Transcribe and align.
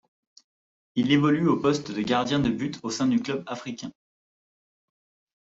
Il 0.95 1.11
évolue 1.11 1.47
au 1.47 1.57
poste 1.59 1.91
de 1.91 2.01
gardien 2.01 2.39
de 2.39 2.49
but 2.49 2.79
au 2.81 2.89
sein 2.89 3.05
du 3.07 3.21
Club 3.21 3.43
africain. 3.45 3.91